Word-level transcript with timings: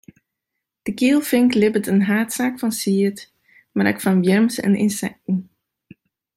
De 0.85 0.91
gielfink 0.99 1.51
libbet 1.61 1.89
yn 1.93 2.05
haadsaak 2.09 2.55
fan 2.61 2.73
sied, 2.79 3.17
mar 3.75 3.89
ek 3.91 4.01
fan 4.03 4.21
wjirms 4.23 4.55
en 4.65 4.79
ynsekten. 4.85 5.37